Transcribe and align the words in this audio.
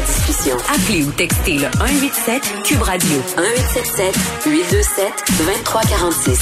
discussion. 0.00 0.56
Appelez 0.72 1.04
ou 1.04 1.10
textez 1.12 1.58
le 1.58 1.68
187 1.78 2.42
Cube 2.64 2.82
Radio 2.82 3.16
1877 3.36 4.16
827 4.46 5.12
2346. 5.38 6.40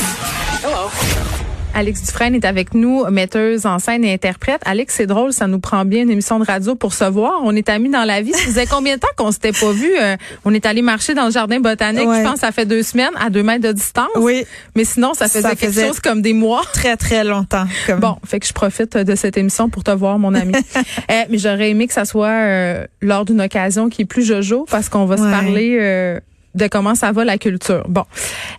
Alex 1.75 2.03
Dufresne 2.03 2.35
est 2.35 2.45
avec 2.45 2.75
nous, 2.75 3.05
metteuse 3.11 3.67
en 3.67 3.79
scène 3.79 4.05
et 4.05 4.13
interprète. 4.13 4.61
Alex, 4.65 4.95
c'est 4.95 5.07
drôle, 5.07 5.33
ça 5.33 5.47
nous 5.47 5.59
prend 5.59 5.85
bien 5.85 6.03
une 6.03 6.11
émission 6.11 6.39
de 6.39 6.45
radio 6.45 6.75
pour 6.75 6.93
se 6.93 7.05
voir. 7.05 7.41
On 7.45 7.57
est 7.57 7.69
amis 7.69 7.89
dans 7.89 8.05
la 8.05 8.21
vie. 8.21 8.33
Ça 8.33 8.39
faisait 8.39 8.67
combien 8.67 8.97
de 8.97 9.01
temps 9.01 9.09
qu'on 9.17 9.33
s'était 9.33 9.53
pas 9.53 9.73
vu 9.73 9.91
euh, 10.01 10.16
On 10.45 10.53
est 10.53 10.66
allé 10.66 10.83
marcher 10.83 11.15
dans 11.15 11.27
le 11.27 11.30
jardin 11.30 11.61
botanique. 11.61 12.03
Je 12.03 12.23
pense 12.23 12.41
ça 12.41 12.53
fait 12.53 12.66
deux 12.66 12.83
semaines 12.83 13.13
à 13.19 13.30
deux 13.30 13.43
mètres 13.43 13.66
de 13.66 13.73
distance. 13.73 14.09
Oui. 14.16 14.45
Mais 14.77 14.85
sinon, 14.85 15.15
ça 15.15 15.29
faisait 15.29 15.43
Ça 15.43 15.51
quelque 15.51 15.73
faisait 15.73 15.87
chose 15.89 16.01
comme 16.01 16.21
des 16.23 16.35
mois. 16.35 16.63
Très, 16.73 16.97
très 16.97 17.25
longtemps. 17.25 17.66
Comme... 17.87 18.01
Bon, 18.01 18.16
fait 18.27 18.41
que 18.41 18.47
je 18.47 18.52
profite 18.52 18.97
de 18.97 19.15
cette 19.15 19.37
émission 19.37 19.69
pour 19.69 19.85
te 19.85 19.91
voir, 19.91 20.19
mon 20.19 20.35
ami. 20.35 20.52
Euh, 21.11 21.25
mais 21.30 21.39
j'aurais 21.39 21.71
aimé 21.71 21.87
que 21.87 21.93
ça 21.93 22.05
soit 22.05 22.29
euh, 22.29 22.87
lors 23.01 23.25
d'une 23.25 23.41
occasion 23.41 23.89
qui 23.89 24.02
est 24.02 24.05
plus 24.05 24.25
jojo, 24.25 24.66
parce 24.71 24.89
qu'on 24.89 25.05
va 25.05 25.16
se 25.16 25.23
parler 25.23 25.77
euh, 25.80 26.21
de 26.55 26.67
comment 26.67 26.95
ça 26.95 27.13
va 27.13 27.25
la 27.25 27.39
culture. 27.39 27.85
Bon, 27.89 28.05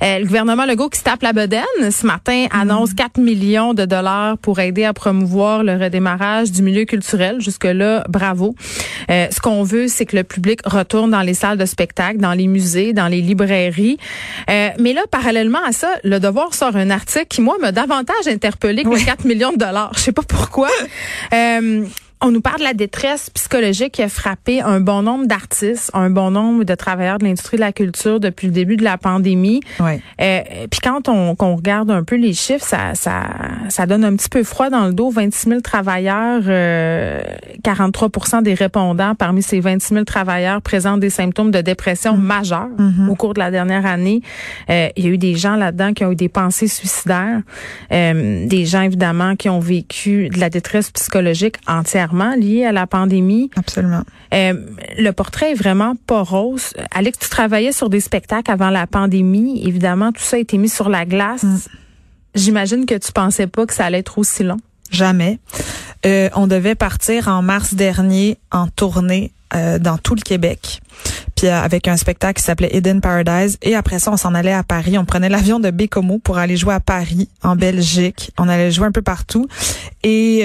Euh, 0.01 0.19
le 0.19 0.25
gouvernement 0.25 0.65
Legault 0.65 0.89
qui 0.89 0.99
se 0.99 1.03
tape 1.03 1.21
la 1.21 1.33
bedaine 1.33 1.63
ce 1.91 2.05
matin 2.05 2.47
annonce 2.51 2.93
4 2.93 3.19
millions 3.19 3.73
de 3.73 3.85
dollars 3.85 4.37
pour 4.37 4.59
aider 4.59 4.83
à 4.83 4.93
promouvoir 4.93 5.63
le 5.63 5.77
redémarrage 5.77 6.51
du 6.51 6.61
milieu 6.61 6.83
culturel. 6.85 7.39
Jusque 7.39 7.63
là, 7.63 8.03
bravo. 8.09 8.55
Euh, 9.09 9.27
ce 9.31 9.39
qu'on 9.39 9.63
veut, 9.63 9.87
c'est 9.87 10.05
que 10.05 10.15
le 10.15 10.23
public 10.23 10.59
retourne 10.65 11.11
dans 11.11 11.21
les 11.21 11.33
salles 11.33 11.57
de 11.57 11.65
spectacle, 11.65 12.17
dans 12.17 12.33
les 12.33 12.47
musées, 12.47 12.93
dans 12.93 13.07
les 13.07 13.21
librairies. 13.21 13.97
Euh, 14.49 14.69
mais 14.79 14.93
là, 14.93 15.01
parallèlement 15.09 15.63
à 15.65 15.71
ça, 15.71 15.89
le 16.03 16.19
Devoir 16.19 16.53
sort 16.53 16.75
un 16.75 16.89
article 16.89 17.27
qui 17.29 17.41
moi 17.41 17.55
m'a 17.61 17.71
davantage 17.71 18.27
interpellé 18.27 18.83
que 18.83 18.89
les 18.89 19.03
4 19.03 19.25
millions 19.25 19.51
de 19.51 19.57
dollars. 19.57 19.91
Je 19.95 19.99
sais 19.99 20.11
pas 20.11 20.23
pourquoi. 20.27 20.69
On 22.25 22.31
nous 22.31 22.39
parle 22.39 22.59
de 22.59 22.63
la 22.63 22.73
détresse 22.73 23.29
psychologique 23.31 23.91
qui 23.95 24.01
a 24.01 24.07
frappé 24.07 24.61
un 24.61 24.79
bon 24.79 25.01
nombre 25.01 25.27
d'artistes, 25.27 25.91
un 25.93 26.09
bon 26.09 26.31
nombre 26.31 26.63
de 26.63 26.73
travailleurs 26.73 27.17
de 27.17 27.25
l'industrie 27.25 27.57
de 27.57 27.61
la 27.61 27.73
culture 27.73 28.21
depuis 28.21 28.47
le 28.47 28.53
début 28.53 28.77
de 28.77 28.83
la 28.85 28.97
pandémie. 28.97 29.59
Ouais. 29.81 29.99
Euh, 30.21 30.39
Puis 30.71 30.79
quand 30.81 31.09
on, 31.09 31.35
qu'on 31.35 31.57
regarde 31.57 31.91
un 31.91 32.05
peu 32.05 32.15
les 32.15 32.31
chiffres, 32.31 32.65
ça, 32.65 32.95
ça, 32.95 33.23
ça 33.67 33.85
donne 33.87 34.05
un 34.05 34.15
petit 34.15 34.29
peu 34.29 34.45
froid 34.45 34.69
dans 34.69 34.85
le 34.85 34.93
dos. 34.93 35.09
26 35.09 35.49
000 35.49 35.59
travailleurs, 35.59 36.43
euh, 36.47 37.21
43 37.61 38.41
des 38.41 38.53
répondants 38.53 39.15
parmi 39.15 39.43
ces 39.43 39.59
26 39.59 39.93
000 39.93 40.05
travailleurs 40.05 40.61
présentent 40.61 41.01
des 41.01 41.09
symptômes 41.09 41.51
de 41.51 41.59
dépression 41.59 42.15
majeurs 42.15 42.69
au 43.09 43.15
cours 43.15 43.33
de 43.33 43.39
la 43.39 43.51
dernière 43.51 43.85
année. 43.85 44.21
Euh, 44.69 44.87
il 44.95 45.03
y 45.03 45.07
a 45.09 45.11
eu 45.11 45.17
des 45.17 45.35
gens 45.35 45.57
là-dedans 45.57 45.91
qui 45.91 46.05
ont 46.05 46.11
eu 46.13 46.15
des 46.15 46.29
pensées 46.29 46.69
suicidaires, 46.69 47.41
euh, 47.91 48.47
des 48.47 48.65
gens 48.65 48.83
évidemment 48.83 49.35
qui 49.35 49.49
ont 49.49 49.59
vécu 49.59 50.29
de 50.29 50.39
la 50.39 50.49
détresse 50.49 50.89
psychologique 50.89 51.57
entièrement 51.67 52.12
liée 52.35 52.65
à 52.65 52.71
la 52.71 52.87
pandémie. 52.87 53.49
Absolument. 53.55 54.03
Euh, 54.33 54.53
le 54.97 55.11
portrait 55.11 55.51
est 55.51 55.55
vraiment 55.55 55.95
pas 56.07 56.23
rose. 56.23 56.73
Alex, 56.91 57.19
tu 57.19 57.29
travaillais 57.29 57.71
sur 57.71 57.89
des 57.89 57.99
spectacles 57.99 58.51
avant 58.51 58.69
la 58.69 58.87
pandémie. 58.87 59.61
Évidemment, 59.65 60.11
tout 60.11 60.21
ça 60.21 60.37
a 60.37 60.39
été 60.39 60.57
mis 60.57 60.69
sur 60.69 60.89
la 60.89 61.05
glace. 61.05 61.45
J'imagine 62.35 62.85
que 62.85 62.95
tu 62.95 63.11
pensais 63.11 63.47
pas 63.47 63.65
que 63.65 63.73
ça 63.73 63.85
allait 63.85 63.99
être 63.99 64.17
aussi 64.17 64.43
long. 64.43 64.57
Jamais. 64.91 65.39
Euh, 66.05 66.29
on 66.35 66.47
devait 66.47 66.75
partir 66.75 67.27
en 67.27 67.41
mars 67.41 67.73
dernier 67.73 68.37
en 68.51 68.67
tournée 68.67 69.31
euh, 69.55 69.79
dans 69.79 69.97
tout 69.97 70.15
le 70.15 70.21
Québec. 70.21 70.81
Puis 71.35 71.47
euh, 71.47 71.61
avec 71.61 71.87
un 71.87 71.97
spectacle 71.97 72.39
qui 72.39 72.45
s'appelait 72.45 72.75
Hidden 72.75 73.01
Paradise. 73.01 73.57
Et 73.61 73.75
après 73.75 73.99
ça, 73.99 74.11
on 74.11 74.17
s'en 74.17 74.35
allait 74.35 74.53
à 74.53 74.63
Paris. 74.63 74.97
On 74.97 75.05
prenait 75.05 75.29
l'avion 75.29 75.59
de 75.59 75.71
Bécomo 75.71 76.19
pour 76.19 76.37
aller 76.37 76.57
jouer 76.57 76.73
à 76.73 76.79
Paris, 76.79 77.29
en 77.41 77.55
Belgique. 77.55 78.31
On 78.37 78.47
allait 78.49 78.71
jouer 78.71 78.87
un 78.87 78.91
peu 78.91 79.01
partout. 79.01 79.47
Et 80.03 80.43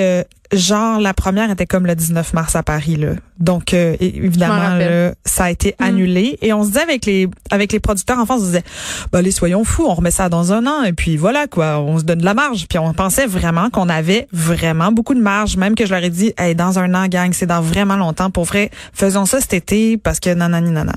genre, 0.53 1.01
la 1.01 1.15
première 1.15 1.51
était 1.51 1.67
comme 1.67 1.87
le 1.87 1.95
19 1.95 2.33
mars 2.33 2.57
à 2.57 2.63
Paris. 2.63 2.97
Là. 2.97 3.11
Donc, 3.39 3.75
euh, 3.75 3.97
évidemment, 4.01 4.77
là, 4.77 5.13
ça 5.25 5.45
a 5.45 5.51
été 5.51 5.75
annulé. 5.79 6.39
Et 6.43 6.53
on 6.53 6.63
se 6.63 6.69
disait 6.69 6.83
avec 6.83 7.07
les 7.07 7.29
avec 7.51 7.73
les 7.73 7.81
producteurs 7.81 8.19
en 8.19 8.25
France, 8.25 8.41
on 8.41 8.45
se 8.45 8.47
disait, 8.47 8.65
bah 9.13 9.23
les 9.23 9.31
soyons 9.31 9.65
fous, 9.65 9.87
on 9.87 9.95
remet 9.95 10.11
ça 10.11 10.29
dans 10.29 10.53
un 10.53 10.67
an. 10.67 10.83
Et 10.85 10.93
puis 10.93 11.17
voilà, 11.17 11.47
quoi, 11.47 11.81
on 11.81 11.99
se 11.99 12.05
donne 12.05 12.21
de 12.21 12.25
la 12.25 12.35
marge. 12.35 12.67
Puis 12.69 12.79
on 12.79 12.93
pensait 12.95 13.27
vraiment 13.27 13.71
qu'on 13.71 13.89
avait 13.89 14.27
vraiment 14.33 14.93
beaucoup 14.93 15.15
de 15.15 15.21
marge. 15.21 15.57
Même 15.57 15.75
que 15.75 15.87
je 15.87 15.95
leur 15.95 16.03
ai 16.03 16.11
dit, 16.11 16.33
hey, 16.39 16.55
dans 16.55 16.79
un 16.79 16.95
an, 16.95 17.07
gang, 17.09 17.33
c'est 17.33 17.47
dans 17.47 17.61
vraiment 17.61 17.97
longtemps. 17.97 18.31
Pour 18.31 18.45
vrai, 18.45 18.71
faisons 18.93 19.27
ça 19.27 19.41
cet 19.41 19.55
été 19.55 19.97
parce 19.99 20.21
que 20.21 20.31
nanani 20.31 20.71
nana. 20.71 20.97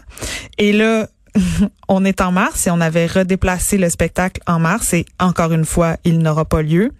Et 0.57 0.73
là, 0.73 1.07
on 1.87 2.05
est 2.05 2.21
en 2.21 2.31
mars 2.31 2.67
et 2.67 2.71
on 2.71 2.81
avait 2.81 3.05
redéplacé 3.05 3.77
le 3.77 3.89
spectacle 3.89 4.41
en 4.47 4.59
mars 4.59 4.93
et 4.93 5.05
encore 5.19 5.51
une 5.51 5.65
fois, 5.65 5.97
il 6.03 6.19
n'aura 6.19 6.45
pas 6.45 6.61
lieu. 6.61 6.91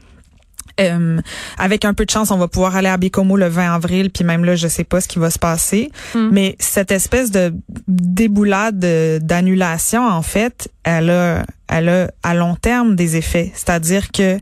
Euh, 0.80 1.20
avec 1.58 1.86
un 1.86 1.94
peu 1.94 2.06
de 2.06 2.10
chance, 2.10 2.32
on 2.32 2.38
va 2.38 2.48
pouvoir 2.48 2.76
aller 2.76 2.88
à 2.88 2.98
Bécomo 2.98 3.36
le 3.38 3.48
20 3.48 3.74
avril, 3.76 4.10
puis 4.10 4.24
même 4.24 4.46
là, 4.46 4.56
je 4.56 4.68
sais 4.68 4.84
pas 4.84 5.02
ce 5.02 5.08
qui 5.08 5.20
va 5.20 5.30
se 5.30 5.40
passer. 5.40 5.92
Mais 6.32 6.56
cette 6.60 6.92
espèce 6.92 7.30
de 7.32 7.54
déboulade 7.88 8.80
de- 8.80 9.20
d'annulation, 9.22 10.08
en 10.08 10.22
fait, 10.22 10.70
elle 10.84 11.10
a, 11.10 11.44
elle 11.68 11.90
a 11.90 12.12
à 12.24 12.34
long 12.34 12.56
terme 12.56 12.96
des 12.96 13.16
effets. 13.18 13.52
C'est-à-dire 13.54 14.12
que 14.12 14.40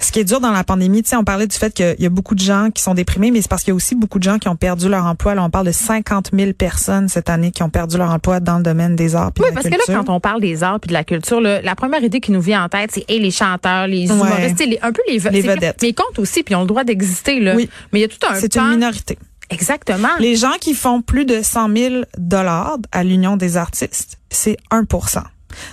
ce 0.00 0.12
qui 0.12 0.20
est 0.20 0.24
dur 0.24 0.40
dans 0.40 0.52
la 0.52 0.62
pandémie, 0.62 1.02
tu 1.02 1.08
sais, 1.10 1.16
on 1.16 1.24
parlait 1.24 1.46
du 1.48 1.56
fait 1.56 1.72
qu'il 1.74 1.96
y 1.98 2.06
a 2.06 2.08
beaucoup 2.08 2.34
de 2.36 2.40
gens 2.40 2.70
qui 2.72 2.82
sont 2.82 2.94
déprimés, 2.94 3.30
mais 3.32 3.42
c'est 3.42 3.48
parce 3.48 3.62
qu'il 3.64 3.72
y 3.72 3.72
a 3.72 3.74
aussi 3.74 3.94
beaucoup 3.96 4.18
de 4.18 4.24
gens 4.24 4.38
qui 4.38 4.48
ont 4.48 4.54
perdu 4.56 4.88
leur 4.88 5.04
emploi. 5.06 5.34
Là, 5.34 5.42
on 5.42 5.50
parle 5.50 5.66
de 5.66 5.72
50 5.72 6.30
000 6.32 6.52
personnes 6.52 7.08
cette 7.08 7.28
année 7.30 7.50
qui 7.50 7.62
ont 7.64 7.68
perdu 7.70 7.96
leur 7.98 8.10
emploi 8.12 8.38
dans 8.40 8.58
le 8.58 8.62
domaine 8.62 8.94
des 8.94 9.16
arts. 9.16 9.32
puis 9.32 9.42
Oui, 9.44 9.50
de 9.50 9.56
la 9.56 9.60
parce 9.62 9.74
que 9.74 9.90
là, 9.92 9.98
quand 9.98 10.08
on 10.12 10.20
parle 10.20 10.40
des 10.40 10.62
arts 10.62 10.78
puis 10.80 10.88
de 10.88 10.92
la 10.92 11.02
culture, 11.04 11.40
là, 11.40 11.60
la 11.62 11.74
première 11.74 12.02
idée 12.04 12.20
qui 12.20 12.30
nous 12.30 12.40
vient 12.40 12.62
en 12.64 12.68
tête, 12.68 12.90
c'est 12.92 13.04
hey, 13.10 13.18
les 13.20 13.30
chanteurs, 13.32 13.86
les 13.88 14.08
Ouais. 14.10 14.14
humoristes, 14.14 14.60
les- 14.64 14.78
un 14.82 14.92
peu 14.92 15.02
les, 15.08 15.18
Les 15.18 15.40
vedettes. 15.40 15.78
Mais 15.82 15.88
ils 15.88 15.94
comptent 15.94 16.18
aussi, 16.20 16.42
puis 16.44 16.52
ils 16.54 16.56
ont 16.56 16.60
le 16.62 16.66
droit 16.68 16.84
d'exister. 16.84 17.40
Là. 17.40 17.54
Oui. 17.56 17.68
Mais 17.92 17.98
il 17.98 18.02
y 18.02 18.04
a 18.04 18.08
tout 18.08 18.18
un 18.30 18.34
c'est 18.36 18.56
une 18.56 18.70
minorité. 18.70 19.18
Exactement. 19.50 20.08
Les 20.20 20.36
gens 20.36 20.52
qui 20.60 20.74
font 20.74 21.00
plus 21.02 21.24
de 21.24 21.40
100 21.42 21.74
000 21.74 21.94
dollars 22.18 22.76
à 22.92 23.02
l'Union 23.02 23.36
des 23.36 23.56
artistes, 23.56 24.18
c'est 24.30 24.58
1 24.70 24.84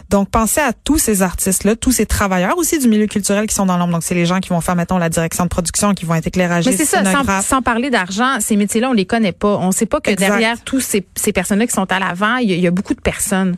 donc, 0.10 0.30
pensez 0.30 0.60
à 0.62 0.74
tous 0.74 0.98
ces 0.98 1.22
artistes-là, 1.22 1.76
tous 1.76 1.92
ces 1.92 2.06
travailleurs 2.06 2.58
aussi 2.58 2.80
du 2.80 2.88
milieu 2.88 3.08
culturel 3.08 3.48
qui 3.48 3.56
sont 3.56 3.66
dans 3.66 3.78
l'ombre. 3.78 3.94
Donc, 3.94 4.04
c'est 4.04 4.16
les 4.16 4.26
gens 4.26 4.40
qui 4.40 4.50
vont 4.50 4.62
faire, 4.62 4.76
mettons, 4.76 4.98
la 4.98 5.10
direction 5.10 5.44
de 5.44 5.50
production, 5.50 5.94
qui 5.94 6.06
vont 6.06 6.16
être 6.16 6.28
éclairagistes, 6.28 6.72
Mais 6.80 6.86
c'est 6.86 6.90
ça, 6.90 7.04
sans, 7.42 7.62
parler 7.62 7.90
d'argent, 7.90 8.38
ces 8.40 8.56
métiers-là, 8.56 8.90
on 8.90 8.94
les 8.94 9.06
connaît 9.06 9.32
pas. 9.32 9.58
On 9.58 9.72
sait 9.72 9.86
pas 9.86 10.00
que 10.00 10.12
Exact. 10.12 10.28
derrière 10.30 10.62
tous 10.64 10.80
ces, 10.80 11.06
ces 11.16 11.32
personnes-là 11.34 11.68
qui 11.68 11.74
sont 11.74 11.92
à 11.92 12.00
l'avant, 12.00 12.38
il 12.38 12.50
y, 12.50 12.54
a- 12.54 12.56
il 12.56 12.62
y 12.62 12.68
a 12.68 12.72
beaucoup 12.72 12.94
de 12.94 13.02
personnes. 13.02 13.56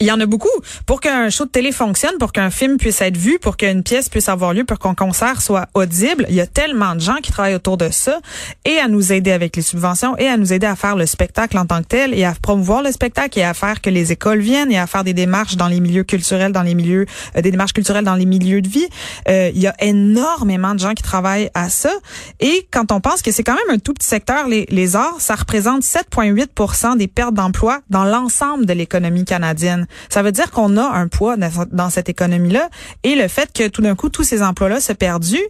Il 0.00 0.06
y 0.06 0.12
en 0.12 0.20
a 0.20 0.26
beaucoup. 0.26 0.46
Pour 0.86 1.00
qu'un 1.00 1.28
show 1.28 1.44
de 1.44 1.50
télé 1.50 1.72
fonctionne, 1.72 2.18
pour 2.20 2.30
qu'un 2.30 2.50
film 2.50 2.76
puisse 2.76 3.00
être 3.00 3.16
vu, 3.16 3.40
pour 3.40 3.56
qu'une 3.56 3.82
pièce 3.82 4.08
puisse 4.08 4.28
avoir 4.28 4.54
lieu, 4.54 4.62
pour 4.62 4.78
qu'un 4.78 4.94
concert 4.94 5.42
soit 5.42 5.66
audible, 5.74 6.24
il 6.28 6.36
y 6.36 6.40
a 6.40 6.46
tellement 6.46 6.94
de 6.94 7.00
gens 7.00 7.16
qui 7.16 7.32
travaillent 7.32 7.56
autour 7.56 7.76
de 7.76 7.88
ça 7.90 8.20
et 8.64 8.78
à 8.78 8.86
nous 8.86 9.12
aider 9.12 9.32
avec 9.32 9.56
les 9.56 9.62
subventions 9.62 10.16
et 10.16 10.28
à 10.28 10.36
nous 10.36 10.52
aider 10.52 10.68
à 10.68 10.76
faire 10.76 10.94
le 10.94 11.04
spectacle 11.04 11.58
en 11.58 11.66
tant 11.66 11.82
que 11.82 11.88
tel 11.88 12.14
et 12.14 12.24
à 12.24 12.32
promouvoir 12.40 12.84
le 12.84 12.92
spectacle 12.92 13.40
et 13.40 13.42
à 13.42 13.54
faire 13.54 13.80
que 13.80 13.90
les 13.90 14.12
écoles 14.12 14.38
viennent 14.38 14.70
et 14.70 14.78
à 14.78 14.86
faire 14.86 15.02
des 15.02 15.14
démarches 15.14 15.56
dans 15.56 15.66
les 15.66 15.80
milieux 15.80 16.04
culturels, 16.04 16.52
dans 16.52 16.62
les 16.62 16.76
milieux, 16.76 17.06
euh, 17.36 17.40
des 17.40 17.50
démarches 17.50 17.72
culturelles 17.72 18.04
dans 18.04 18.14
les 18.14 18.26
milieux 18.26 18.62
de 18.62 18.68
vie. 18.68 18.86
Euh, 19.28 19.50
il 19.52 19.60
y 19.60 19.66
a 19.66 19.74
énormément 19.80 20.74
de 20.74 20.78
gens 20.78 20.94
qui 20.94 21.02
travaillent 21.02 21.50
à 21.54 21.68
ça 21.68 21.90
et 22.38 22.68
quand 22.70 22.92
on 22.92 23.00
pense 23.00 23.20
que 23.20 23.32
c'est 23.32 23.42
quand 23.42 23.56
même 23.56 23.74
un 23.74 23.80
tout 23.80 23.94
petit 23.94 24.06
secteur, 24.06 24.46
les, 24.46 24.64
les 24.70 24.94
arts, 24.94 25.16
ça 25.18 25.34
représente 25.34 25.82
7,8% 25.82 26.96
des 26.96 27.08
pertes 27.08 27.34
d'emplois 27.34 27.80
dans 27.90 28.04
l'ensemble 28.04 28.64
de 28.64 28.72
l'économie 28.74 29.24
canadienne. 29.24 29.86
Ça 30.08 30.22
veut 30.22 30.32
dire 30.32 30.50
qu'on 30.50 30.76
a 30.76 30.84
un 30.84 31.08
poids 31.08 31.36
dans, 31.36 31.90
cette 31.90 32.08
économie-là. 32.08 32.68
Et 33.02 33.14
le 33.14 33.28
fait 33.28 33.52
que 33.52 33.68
tout 33.68 33.82
d'un 33.82 33.94
coup, 33.94 34.08
tous 34.08 34.24
ces 34.24 34.42
emplois-là 34.42 34.80
se 34.80 34.92
perdus, 34.92 35.42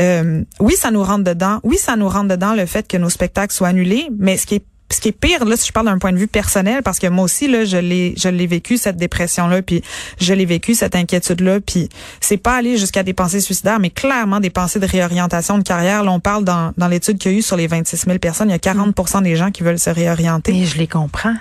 euh, 0.00 0.42
oui, 0.60 0.74
ça 0.74 0.90
nous 0.90 1.02
rentre 1.02 1.24
dedans. 1.24 1.60
Oui, 1.62 1.76
ça 1.76 1.96
nous 1.96 2.08
rentre 2.08 2.28
dedans 2.28 2.54
le 2.54 2.66
fait 2.66 2.86
que 2.86 2.96
nos 2.96 3.10
spectacles 3.10 3.52
soient 3.52 3.68
annulés. 3.68 4.08
Mais 4.18 4.36
ce 4.36 4.46
qui 4.46 4.56
est 4.56 4.64
ce 4.92 5.00
qui 5.00 5.08
est 5.08 5.12
pire 5.12 5.44
là 5.44 5.56
si 5.56 5.66
je 5.68 5.72
parle 5.72 5.86
d'un 5.86 5.98
point 5.98 6.12
de 6.12 6.18
vue 6.18 6.28
personnel 6.28 6.82
parce 6.82 6.98
que 6.98 7.06
moi 7.06 7.24
aussi 7.24 7.48
là 7.48 7.64
je 7.64 7.78
l'ai 7.78 8.14
je 8.16 8.28
l'ai 8.28 8.46
vécu 8.46 8.76
cette 8.76 8.96
dépression 8.96 9.48
là 9.48 9.62
puis 9.62 9.82
je 10.20 10.34
l'ai 10.34 10.44
vécu 10.44 10.74
cette 10.74 10.94
inquiétude 10.94 11.40
là 11.40 11.60
puis 11.60 11.88
c'est 12.20 12.36
pas 12.36 12.54
aller 12.54 12.76
jusqu'à 12.76 13.02
des 13.02 13.14
pensées 13.14 13.40
suicidaires 13.40 13.80
mais 13.80 13.90
clairement 13.90 14.40
des 14.40 14.50
pensées 14.50 14.78
de 14.78 14.86
réorientation 14.86 15.58
de 15.58 15.62
carrière 15.62 16.04
là 16.04 16.12
on 16.12 16.20
parle 16.20 16.44
dans 16.44 16.72
dans 16.76 16.88
l'étude 16.88 17.18
qu'il 17.18 17.32
y 17.32 17.34
a 17.34 17.38
eu 17.38 17.42
sur 17.42 17.56
les 17.56 17.66
26 17.66 18.04
000 18.06 18.18
personnes 18.18 18.48
il 18.48 18.52
y 18.52 18.54
a 18.54 18.58
40 18.58 19.22
des 19.22 19.36
gens 19.36 19.50
qui 19.50 19.62
veulent 19.62 19.78
se 19.78 19.90
réorienter 19.90 20.54
Et 20.54 20.66
je 20.66 20.78
les 20.78 20.86
comprends. 20.86 21.34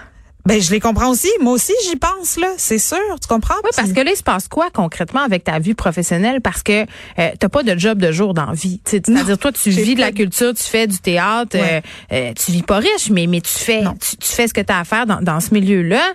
Ben 0.45 0.61
je 0.61 0.71
les 0.71 0.79
comprends 0.81 1.09
aussi. 1.09 1.29
Moi 1.39 1.53
aussi 1.53 1.73
j'y 1.87 1.95
pense 1.95 2.37
là, 2.37 2.47
c'est 2.57 2.77
sûr. 2.77 2.97
Tu 3.21 3.27
comprends? 3.27 3.55
Oui, 3.63 3.69
parce 3.75 3.93
que 3.93 4.01
là 4.01 4.11
il 4.11 4.17
se 4.17 4.23
passe 4.23 4.47
quoi 4.47 4.69
concrètement 4.71 5.21
avec 5.21 5.45
ta 5.45 5.59
vie 5.59 5.73
professionnelle? 5.73 6.41
Parce 6.41 6.63
que 6.63 6.83
euh, 6.83 7.29
t'as 7.39 7.49
pas 7.49 7.63
de 7.63 7.77
job 7.77 7.99
de 7.99 8.11
jour 8.11 8.33
dans 8.33 8.47
la 8.47 8.53
vie. 8.53 8.81
C'est-à-dire 8.83 9.37
toi 9.37 9.51
tu 9.51 9.69
vis 9.69 9.95
de 9.95 10.01
la 10.01 10.11
culture, 10.11 10.53
tu 10.53 10.63
fais 10.63 10.85
du 10.85 10.97
théâtre, 10.97 11.55
euh, 11.55 11.79
euh, 12.11 12.33
tu 12.33 12.51
vis 12.51 12.63
pas 12.63 12.79
riche, 12.79 13.09
mais 13.09 13.27
mais 13.27 13.39
tu 13.39 13.51
fais 13.51 13.81
tu, 14.01 14.17
tu, 14.17 14.27
fais 14.27 14.47
ce 14.47 14.53
que 14.53 14.61
tu 14.61 14.73
as 14.73 14.79
à 14.79 14.83
faire 14.83 15.05
dans, 15.05 15.21
dans 15.21 15.39
ce 15.39 15.53
milieu 15.53 15.81
là. 15.81 16.01
Euh, 16.01 16.11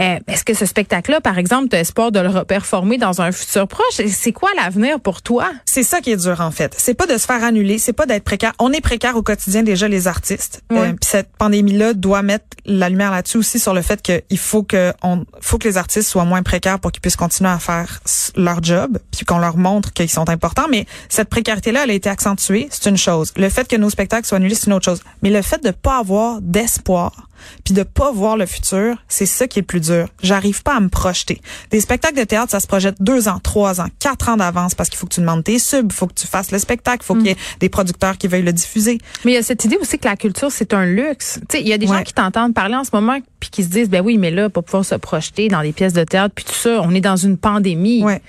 est-ce 0.00 0.44
que 0.44 0.54
ce 0.54 0.66
spectacle-là, 0.66 1.20
par 1.20 1.38
exemple, 1.38 1.68
tu 1.68 1.76
espoir 1.76 2.10
de 2.10 2.20
le 2.20 2.28
reperformer 2.28 2.96
dans 2.98 3.20
un 3.20 3.32
futur 3.32 3.68
proche? 3.68 4.00
C'est 4.08 4.32
quoi 4.32 4.50
l'avenir 4.56 5.00
pour 5.00 5.22
toi? 5.22 5.50
C'est 5.64 5.82
ça 5.82 6.00
qui 6.00 6.10
est 6.10 6.16
dur, 6.16 6.40
en 6.40 6.50
fait. 6.50 6.74
C'est 6.78 6.94
pas 6.94 7.06
de 7.06 7.18
se 7.18 7.26
faire 7.26 7.44
annuler, 7.44 7.78
c'est 7.78 7.92
pas 7.92 8.06
d'être 8.06 8.24
précaire. 8.24 8.52
On 8.58 8.72
est 8.72 8.80
précaire 8.80 9.16
au 9.16 9.22
quotidien 9.22 9.62
déjà, 9.62 9.88
les 9.88 10.08
artistes. 10.08 10.62
Euh, 10.72 10.92
puis 10.92 10.98
cette 11.02 11.28
pandémie-là 11.36 11.94
doit 11.94 12.22
mettre 12.22 12.44
la 12.64 12.88
lumière 12.88 13.10
là-dessus 13.10 13.38
aussi 13.38 13.58
sur 13.58 13.74
le 13.74 13.82
fait 13.82 14.00
qu'il 14.02 14.38
faut 14.38 14.62
que 14.62 14.92
on, 15.02 15.24
faut 15.40 15.58
que 15.58 15.68
les 15.68 15.76
artistes 15.76 16.08
soient 16.08 16.24
moins 16.24 16.42
précaires 16.42 16.78
pour 16.78 16.92
qu'ils 16.92 17.00
puissent 17.00 17.16
continuer 17.16 17.50
à 17.50 17.58
faire 17.58 18.00
leur 18.36 18.62
job, 18.62 18.98
puis 19.10 19.24
qu'on 19.24 19.38
leur 19.38 19.56
montre 19.56 19.92
qu'ils 19.92 20.10
sont 20.10 20.28
importants. 20.28 20.66
Mais 20.70 20.86
cette 21.08 21.28
précarité-là, 21.28 21.84
elle 21.84 21.90
a 21.90 21.94
été 21.94 22.08
accentuée, 22.08 22.68
c'est 22.70 22.88
une 22.88 22.96
chose. 22.96 23.32
Le 23.36 23.48
fait 23.48 23.68
que 23.68 23.76
nos 23.76 23.90
spectacles 23.90 24.26
soient 24.26 24.38
annulés, 24.38 24.54
c'est 24.54 24.66
une 24.66 24.74
autre 24.74 24.84
chose. 24.84 25.02
Mais 25.22 25.30
le 25.30 25.42
fait 25.42 25.62
de 25.62 25.70
pas 25.70 25.98
avoir 25.98 26.40
d'espoir, 26.40 27.28
puis 27.64 27.74
de 27.74 27.82
pas 27.82 28.12
voir 28.12 28.36
le 28.36 28.46
futur, 28.46 28.96
c'est 29.08 29.26
ça 29.26 29.46
qui 29.46 29.58
est 29.58 29.62
le 29.62 29.66
plus 29.66 29.80
dur. 29.80 30.08
J'arrive 30.22 30.62
pas 30.62 30.76
à 30.76 30.80
me 30.80 30.88
projeter. 30.88 31.40
Des 31.70 31.80
spectacles 31.80 32.18
de 32.18 32.24
théâtre, 32.24 32.50
ça 32.50 32.60
se 32.60 32.66
projette 32.66 32.96
deux 33.00 33.28
ans, 33.28 33.38
trois 33.42 33.80
ans, 33.80 33.88
quatre 33.98 34.28
ans 34.28 34.36
d'avance 34.36 34.74
parce 34.74 34.88
qu'il 34.88 34.98
faut 34.98 35.06
que 35.06 35.14
tu 35.14 35.20
demandes 35.20 35.44
tes 35.44 35.58
subs, 35.58 35.86
il 35.90 35.92
faut 35.92 36.06
que 36.06 36.14
tu 36.14 36.26
fasses 36.26 36.50
le 36.52 36.58
spectacle, 36.58 37.02
il 37.02 37.06
faut 37.06 37.14
qu'il 37.14 37.26
y 37.26 37.30
ait 37.30 37.36
des 37.60 37.68
producteurs 37.68 38.18
qui 38.18 38.28
veuillent 38.28 38.42
le 38.42 38.52
diffuser. 38.52 38.98
Mais 39.24 39.32
il 39.32 39.34
y 39.34 39.38
a 39.38 39.42
cette 39.42 39.64
idée 39.64 39.76
aussi 39.76 39.98
que 39.98 40.08
la 40.08 40.16
culture, 40.16 40.50
c'est 40.50 40.74
un 40.74 40.84
luxe. 40.84 41.40
Tu 41.48 41.56
sais, 41.56 41.62
il 41.62 41.68
y 41.68 41.72
a 41.72 41.78
des 41.78 41.86
gens 41.86 42.02
qui 42.02 42.14
t'entendent 42.14 42.54
parler 42.54 42.76
en 42.76 42.84
ce 42.84 42.90
moment 42.92 43.18
puis 43.38 43.50
qui 43.50 43.64
se 43.64 43.68
disent, 43.68 43.88
ben 43.88 44.02
oui, 44.04 44.18
mais 44.18 44.30
là, 44.30 44.50
pour 44.50 44.64
pouvoir 44.64 44.84
se 44.84 44.94
projeter 44.94 45.48
dans 45.48 45.62
des 45.62 45.72
pièces 45.72 45.92
de 45.92 46.04
théâtre 46.04 46.34
puis 46.34 46.44
tout 46.44 46.54
ça, 46.54 46.80
on 46.82 46.94
est 46.94 47.00
dans 47.00 47.16
une 47.16 47.36
pandémie. 47.36 48.02
Ouais. 48.02 48.20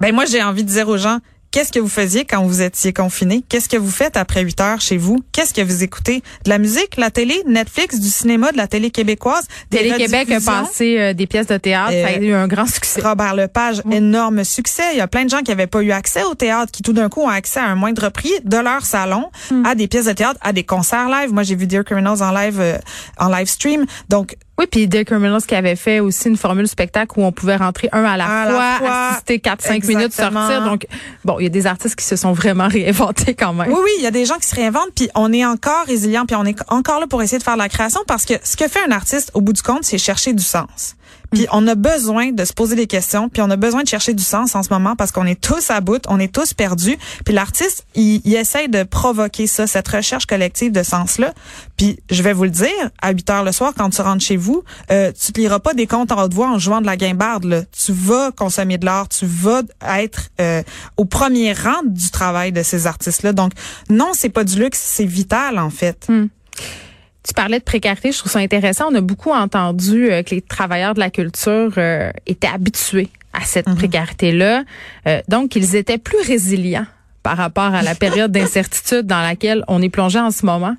Ben 0.00 0.12
moi, 0.12 0.24
j'ai 0.24 0.42
envie 0.42 0.64
de 0.64 0.68
dire 0.68 0.88
aux 0.88 0.96
gens, 0.96 1.18
Qu'est-ce 1.52 1.70
que 1.70 1.78
vous 1.78 1.88
faisiez 1.88 2.24
quand 2.24 2.42
vous 2.44 2.62
étiez 2.62 2.94
confiné? 2.94 3.44
Qu'est-ce 3.46 3.68
que 3.68 3.76
vous 3.76 3.90
faites 3.90 4.16
après 4.16 4.42
8 4.42 4.60
heures 4.62 4.80
chez 4.80 4.96
vous? 4.96 5.22
Qu'est-ce 5.32 5.52
que 5.52 5.60
vous 5.60 5.82
écoutez? 5.82 6.22
De 6.46 6.48
la 6.48 6.56
musique, 6.56 6.96
la 6.96 7.10
télé, 7.10 7.42
Netflix, 7.46 8.00
du 8.00 8.08
cinéma, 8.08 8.52
de 8.52 8.56
la 8.56 8.66
télé 8.66 8.90
québécoise? 8.90 9.44
Télé-Québec 9.68 10.30
a 10.30 10.40
passé 10.40 10.98
euh, 10.98 11.12
des 11.12 11.26
pièces 11.26 11.48
de 11.48 11.58
théâtre. 11.58 11.92
ça 11.92 12.06
a 12.06 12.16
eu 12.16 12.32
un 12.32 12.48
grand 12.48 12.64
succès. 12.66 13.02
Robert 13.02 13.34
Lepage, 13.34 13.82
énorme 13.90 14.44
succès. 14.44 14.82
Il 14.94 14.96
y 14.96 15.02
a 15.02 15.08
plein 15.08 15.26
de 15.26 15.28
gens 15.28 15.40
qui 15.40 15.50
n'avaient 15.50 15.66
pas 15.66 15.82
eu 15.82 15.92
accès 15.92 16.22
au 16.22 16.34
théâtre, 16.34 16.72
qui 16.72 16.82
tout 16.82 16.94
d'un 16.94 17.10
coup 17.10 17.20
ont 17.20 17.28
accès 17.28 17.60
à 17.60 17.66
un 17.66 17.74
moindre 17.74 18.08
prix 18.08 18.32
de 18.44 18.56
leur 18.56 18.86
salon 18.86 19.28
hmm. 19.50 19.66
à 19.66 19.74
des 19.74 19.88
pièces 19.88 20.06
de 20.06 20.12
théâtre, 20.12 20.40
à 20.40 20.54
des 20.54 20.64
concerts 20.64 21.10
live. 21.10 21.34
Moi, 21.34 21.42
j'ai 21.42 21.54
vu 21.54 21.66
Dear 21.66 21.84
Criminals 21.84 22.22
en 22.22 22.32
live, 22.32 22.60
euh, 22.60 22.78
en 23.18 23.28
live 23.28 23.46
stream. 23.46 23.84
Donc, 24.08 24.36
oui, 24.58 24.66
puis 24.70 24.86
Dear 24.86 25.04
Criminals 25.04 25.42
qui 25.42 25.54
avait 25.54 25.76
fait 25.76 26.00
aussi 26.00 26.28
une 26.28 26.36
formule 26.36 26.68
spectacle 26.68 27.18
où 27.18 27.24
on 27.24 27.32
pouvait 27.32 27.56
rentrer 27.56 27.88
un 27.90 28.04
à 28.04 28.16
la, 28.18 28.78
fois, 28.78 29.10
assister 29.10 29.38
4-5 29.38 29.86
minutes, 29.86 30.12
sortir. 30.12 30.62
Donc, 30.64 30.86
bon, 31.24 31.38
il 31.40 31.44
y 31.44 31.46
a 31.46 31.48
des 31.48 31.66
artistes 31.66 31.96
qui 31.96 32.04
se 32.04 32.16
sont 32.16 32.32
vraiment 32.32 32.68
réinventés 32.68 33.34
quand 33.34 33.54
même. 33.54 33.68
Oui, 33.68 33.78
oui, 33.82 33.90
il 33.98 34.04
y 34.04 34.06
a 34.06 34.10
des 34.10 34.26
gens 34.26 34.36
qui 34.36 34.46
se 34.46 34.54
réinventent, 34.54 34.92
puis 34.94 35.08
on 35.14 35.32
est 35.32 35.46
encore 35.46 35.86
résilient, 35.86 36.26
puis 36.26 36.36
on 36.36 36.44
est 36.44 36.56
encore 36.68 37.00
là 37.00 37.06
pour 37.06 37.22
essayer 37.22 37.38
de 37.38 37.42
faire 37.42 37.54
de 37.54 37.60
la 37.60 37.70
création 37.70 38.00
parce 38.06 38.26
que 38.26 38.34
ce 38.44 38.56
que 38.56 38.68
fait 38.68 38.84
un 38.86 38.92
artiste, 38.92 39.30
au 39.34 39.40
bout 39.40 39.54
du 39.54 39.62
compte, 39.62 39.84
c'est 39.84 39.98
chercher 39.98 40.34
du 40.34 40.44
sens. 40.44 40.96
Puis 41.32 41.46
on 41.50 41.66
a 41.66 41.74
besoin 41.74 42.32
de 42.32 42.44
se 42.44 42.52
poser 42.52 42.76
des 42.76 42.86
questions, 42.86 43.28
puis 43.28 43.42
on 43.42 43.50
a 43.50 43.56
besoin 43.56 43.82
de 43.82 43.88
chercher 43.88 44.14
du 44.14 44.22
sens 44.22 44.54
en 44.54 44.62
ce 44.62 44.68
moment 44.70 44.96
parce 44.96 45.12
qu'on 45.12 45.26
est 45.26 45.40
tous 45.40 45.70
à 45.70 45.80
bout, 45.80 46.02
on 46.08 46.18
est 46.18 46.32
tous 46.32 46.54
perdus. 46.54 46.96
Puis 47.24 47.34
l'artiste, 47.34 47.86
il, 47.94 48.20
il, 48.24 48.34
essaye 48.34 48.68
de 48.68 48.82
provoquer 48.82 49.46
ça, 49.46 49.66
cette 49.66 49.88
recherche 49.88 50.26
collective 50.26 50.72
de 50.72 50.82
sens-là. 50.82 51.32
Puis 51.76 51.98
je 52.10 52.22
vais 52.22 52.32
vous 52.32 52.44
le 52.44 52.50
dire, 52.50 52.90
à 53.00 53.12
8 53.12 53.30
heures 53.30 53.44
le 53.44 53.52
soir, 53.52 53.72
quand 53.76 53.90
tu 53.90 54.02
rentres 54.02 54.24
chez 54.24 54.36
vous, 54.36 54.62
euh, 54.90 55.12
tu 55.12 55.32
te 55.32 55.40
liras 55.40 55.58
pas 55.58 55.74
des 55.74 55.86
comptes 55.86 56.12
en 56.12 56.22
haute 56.22 56.34
voix 56.34 56.48
en 56.48 56.58
jouant 56.58 56.80
de 56.80 56.86
la 56.86 56.96
guimbarde. 56.96 57.44
Là. 57.44 57.62
Tu 57.64 57.92
vas 57.92 58.30
consommer 58.32 58.78
de 58.78 58.84
l'art, 58.84 59.08
tu 59.08 59.26
vas 59.26 59.62
être 59.98 60.28
euh, 60.40 60.62
au 60.96 61.04
premier 61.04 61.52
rang 61.52 61.82
du 61.84 62.10
travail 62.10 62.52
de 62.52 62.62
ces 62.62 62.86
artistes-là. 62.86 63.32
Donc 63.32 63.52
non, 63.88 64.10
c'est 64.12 64.28
pas 64.28 64.44
du 64.44 64.58
luxe, 64.58 64.80
c'est 64.82 65.06
vital 65.06 65.58
en 65.58 65.70
fait. 65.70 66.06
Hmm. 66.08 66.26
Tu 67.26 67.34
parlais 67.34 67.60
de 67.60 67.64
précarité, 67.64 68.10
je 68.10 68.18
trouve 68.18 68.32
ça 68.32 68.40
intéressant. 68.40 68.86
On 68.90 68.94
a 68.94 69.00
beaucoup 69.00 69.30
entendu 69.30 70.10
euh, 70.10 70.22
que 70.22 70.34
les 70.34 70.42
travailleurs 70.42 70.94
de 70.94 71.00
la 71.00 71.10
culture 71.10 71.72
euh, 71.78 72.10
étaient 72.26 72.48
habitués 72.48 73.10
à 73.32 73.44
cette 73.44 73.68
mhm. 73.68 73.76
précarité-là, 73.76 74.64
euh, 75.06 75.22
donc 75.28 75.56
ils 75.56 75.74
étaient 75.76 75.98
plus 75.98 76.20
résilients 76.26 76.86
par 77.22 77.36
rapport 77.36 77.74
à 77.74 77.82
la 77.82 77.94
période 77.94 78.32
d'incertitude 78.32 79.06
dans 79.06 79.22
laquelle 79.22 79.64
on 79.68 79.80
est 79.80 79.88
plongé 79.88 80.18
en 80.18 80.30
ce 80.30 80.44
moment. 80.44 80.76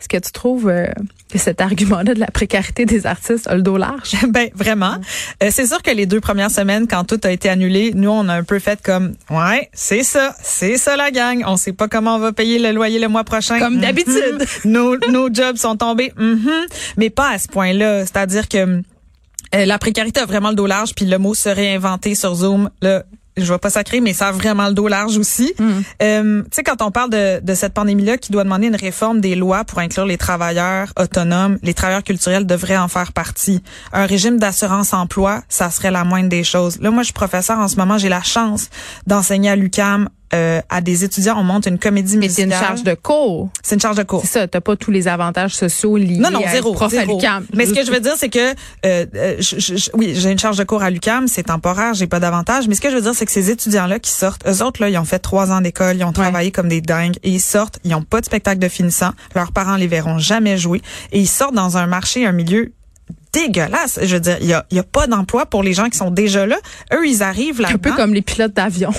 Est-ce 0.00 0.08
que 0.08 0.18
tu 0.18 0.30
trouves 0.30 0.68
euh, 0.68 0.86
que 1.30 1.38
cet 1.38 1.60
argument-là 1.60 2.14
de 2.14 2.20
la 2.20 2.26
précarité 2.26 2.84
des 2.84 3.06
artistes 3.06 3.46
a 3.48 3.54
le 3.54 3.62
dos 3.62 3.78
large? 3.78 4.14
ben 4.28 4.50
vraiment. 4.54 4.96
Euh, 5.42 5.48
c'est 5.50 5.66
sûr 5.66 5.82
que 5.82 5.90
les 5.90 6.06
deux 6.06 6.20
premières 6.20 6.50
semaines, 6.50 6.86
quand 6.86 7.04
tout 7.04 7.20
a 7.24 7.30
été 7.30 7.48
annulé, 7.48 7.92
nous 7.94 8.10
on 8.10 8.28
a 8.28 8.34
un 8.34 8.44
peu 8.44 8.58
fait 8.58 8.80
comme 8.82 9.14
ouais, 9.30 9.70
c'est 9.72 10.02
ça, 10.02 10.34
c'est 10.42 10.76
ça 10.76 10.96
la 10.96 11.10
gang. 11.10 11.42
On 11.46 11.56
sait 11.56 11.72
pas 11.72 11.88
comment 11.88 12.16
on 12.16 12.18
va 12.18 12.32
payer 12.32 12.58
le 12.58 12.72
loyer 12.72 12.98
le 12.98 13.08
mois 13.08 13.24
prochain. 13.24 13.58
Comme 13.58 13.80
d'habitude. 13.80 14.44
nos, 14.64 14.98
nos 15.10 15.32
jobs 15.32 15.56
sont 15.56 15.76
tombés. 15.76 16.12
Mm-hmm. 16.18 16.66
Mais 16.98 17.10
pas 17.10 17.30
à 17.30 17.38
ce 17.38 17.48
point-là. 17.48 18.04
C'est-à-dire 18.04 18.48
que 18.48 18.82
euh, 19.54 19.64
la 19.64 19.78
précarité 19.78 20.20
a 20.20 20.26
vraiment 20.26 20.50
le 20.50 20.56
dos 20.56 20.66
large, 20.66 20.94
puis 20.94 21.06
le 21.06 21.18
mot 21.18 21.34
se 21.34 21.48
réinventer 21.48 22.14
sur 22.14 22.34
Zoom, 22.34 22.70
là, 22.82 23.04
je 23.36 23.52
vais 23.52 23.58
pas 23.58 23.70
sacrer, 23.70 24.00
mais 24.00 24.12
ça 24.12 24.28
a 24.28 24.32
vraiment 24.32 24.68
le 24.68 24.74
dos 24.74 24.88
large 24.88 25.16
aussi. 25.18 25.52
Mm. 25.58 25.70
Euh, 26.02 26.42
tu 26.42 26.48
sais, 26.52 26.62
quand 26.62 26.82
on 26.82 26.90
parle 26.90 27.10
de, 27.10 27.40
de 27.40 27.54
cette 27.54 27.74
pandémie-là 27.74 28.18
qui 28.18 28.32
doit 28.32 28.44
demander 28.44 28.68
une 28.68 28.76
réforme 28.76 29.20
des 29.20 29.34
lois 29.34 29.64
pour 29.64 29.78
inclure 29.78 30.06
les 30.06 30.18
travailleurs 30.18 30.92
autonomes, 30.98 31.58
les 31.62 31.74
travailleurs 31.74 32.04
culturels 32.04 32.46
devraient 32.46 32.76
en 32.76 32.88
faire 32.88 33.12
partie. 33.12 33.62
Un 33.92 34.06
régime 34.06 34.38
d'assurance 34.38 34.92
emploi, 34.92 35.42
ça 35.48 35.70
serait 35.70 35.90
la 35.90 36.04
moindre 36.04 36.28
des 36.28 36.44
choses. 36.44 36.78
Là, 36.80 36.90
moi, 36.90 37.02
je 37.02 37.06
suis 37.06 37.14
professeur 37.14 37.58
en 37.58 37.68
ce 37.68 37.76
moment, 37.76 37.98
j'ai 37.98 38.08
la 38.08 38.22
chance 38.22 38.68
d'enseigner 39.06 39.50
à 39.50 39.56
l'UCAM 39.56 40.08
euh, 40.34 40.60
à 40.68 40.80
des 40.80 41.04
étudiants, 41.04 41.38
on 41.38 41.44
monte 41.44 41.66
une 41.66 41.78
comédie 41.78 42.16
Mais 42.16 42.26
musicale. 42.26 42.48
Mais 42.48 42.54
c'est 42.54 42.60
une 42.60 42.66
charge 42.66 42.82
de 42.82 42.94
cours. 42.94 43.48
C'est 43.62 43.76
une 43.76 43.80
charge 43.80 43.96
de 43.96 44.02
cours. 44.02 44.22
C'est 44.22 44.40
ça, 44.40 44.48
t'as 44.48 44.60
pas 44.60 44.76
tous 44.76 44.90
les 44.90 45.08
avantages 45.08 45.54
sociaux 45.54 45.96
liés 45.96 46.18
non, 46.18 46.30
non, 46.30 46.40
zéro, 46.50 46.72
prof 46.72 46.90
zéro. 46.90 47.12
à 47.12 47.14
l'UQAM. 47.14 47.46
Mais 47.54 47.66
ce 47.66 47.72
que 47.72 47.84
je 47.84 47.90
veux 47.90 48.00
dire, 48.00 48.14
c'est 48.16 48.28
que, 48.28 48.50
euh, 48.84 49.06
euh 49.14 49.36
je, 49.38 49.90
oui, 49.94 50.14
j'ai 50.16 50.30
une 50.30 50.38
charge 50.38 50.56
de 50.56 50.64
cours 50.64 50.82
à 50.82 50.90
l'UCAM, 50.90 51.28
c'est 51.28 51.44
temporaire, 51.44 51.94
j'ai 51.94 52.06
pas 52.06 52.20
d'avantages. 52.20 52.66
Mais 52.68 52.74
ce 52.74 52.80
que 52.80 52.90
je 52.90 52.96
veux 52.96 53.02
dire, 53.02 53.14
c'est 53.14 53.26
que 53.26 53.32
ces 53.32 53.50
étudiants-là 53.50 53.98
qui 53.98 54.10
sortent, 54.10 54.46
eux 54.48 54.62
autres, 54.62 54.80
là, 54.80 54.88
ils 54.88 54.98
ont 54.98 55.04
fait 55.04 55.18
trois 55.18 55.52
ans 55.52 55.60
d'école, 55.60 55.96
ils 55.96 56.04
ont 56.04 56.12
travaillé 56.12 56.50
comme 56.50 56.68
des 56.68 56.80
dingues, 56.80 57.16
et 57.22 57.30
ils 57.30 57.40
sortent, 57.40 57.78
ils 57.84 57.94
ont 57.94 58.02
pas 58.02 58.20
de 58.20 58.26
spectacle 58.26 58.58
de 58.58 58.68
finissant, 58.68 59.12
leurs 59.34 59.52
parents 59.52 59.76
les 59.76 59.86
verront 59.86 60.18
jamais 60.18 60.58
jouer, 60.58 60.82
et 61.12 61.20
ils 61.20 61.28
sortent 61.28 61.54
dans 61.54 61.76
un 61.76 61.86
marché, 61.86 62.26
un 62.26 62.32
milieu 62.32 62.72
dégueulasse. 63.36 63.98
Je 64.02 64.14
veux 64.14 64.20
dire, 64.20 64.38
il 64.40 64.46
y 64.46 64.54
a, 64.54 64.64
y 64.70 64.78
a, 64.78 64.82
pas 64.82 65.06
d'emploi 65.06 65.46
pour 65.46 65.62
les 65.62 65.74
gens 65.74 65.88
qui 65.88 65.98
sont 65.98 66.10
déjà 66.10 66.46
là. 66.46 66.56
Eux, 66.94 67.06
ils 67.06 67.22
arrivent 67.22 67.60
là. 67.60 67.68
Un 67.70 67.78
peu 67.78 67.92
comme 67.92 68.14
les 68.14 68.22
pilotes 68.22 68.54
d'avion. 68.54 68.92